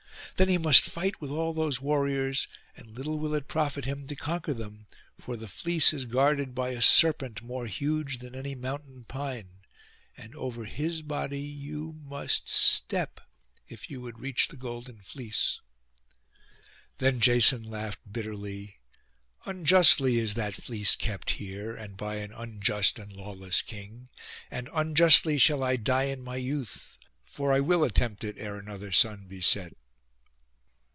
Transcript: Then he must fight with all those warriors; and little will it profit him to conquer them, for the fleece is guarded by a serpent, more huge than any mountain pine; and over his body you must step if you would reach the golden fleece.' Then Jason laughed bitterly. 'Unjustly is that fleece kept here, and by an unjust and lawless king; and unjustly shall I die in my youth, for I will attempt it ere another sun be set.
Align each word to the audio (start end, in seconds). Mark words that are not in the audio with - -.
Then 0.37 0.49
he 0.49 0.57
must 0.57 0.85
fight 0.85 1.21
with 1.21 1.29
all 1.29 1.53
those 1.53 1.81
warriors; 1.81 2.47
and 2.75 2.95
little 2.97 3.19
will 3.19 3.35
it 3.35 3.47
profit 3.47 3.85
him 3.85 4.07
to 4.07 4.15
conquer 4.15 4.55
them, 4.55 4.87
for 5.19 5.37
the 5.37 5.47
fleece 5.47 5.93
is 5.93 6.05
guarded 6.05 6.55
by 6.55 6.69
a 6.69 6.81
serpent, 6.81 7.43
more 7.43 7.67
huge 7.67 8.17
than 8.17 8.33
any 8.33 8.55
mountain 8.55 9.03
pine; 9.07 9.59
and 10.17 10.33
over 10.35 10.65
his 10.65 11.03
body 11.03 11.41
you 11.41 11.93
must 12.03 12.49
step 12.49 13.19
if 13.69 13.91
you 13.91 14.01
would 14.01 14.17
reach 14.17 14.47
the 14.47 14.57
golden 14.57 14.97
fleece.' 15.01 15.59
Then 16.97 17.19
Jason 17.19 17.61
laughed 17.69 18.11
bitterly. 18.11 18.79
'Unjustly 19.45 20.17
is 20.17 20.33
that 20.33 20.55
fleece 20.55 20.95
kept 20.95 21.31
here, 21.31 21.75
and 21.75 21.95
by 21.95 22.15
an 22.15 22.33
unjust 22.33 22.97
and 22.97 23.13
lawless 23.15 23.61
king; 23.61 24.09
and 24.49 24.69
unjustly 24.73 25.37
shall 25.37 25.63
I 25.63 25.75
die 25.75 26.05
in 26.05 26.23
my 26.23 26.37
youth, 26.37 26.97
for 27.23 27.53
I 27.53 27.59
will 27.59 27.83
attempt 27.83 28.23
it 28.23 28.39
ere 28.39 28.57
another 28.57 28.91
sun 28.91 29.27
be 29.27 29.41
set. 29.41 29.75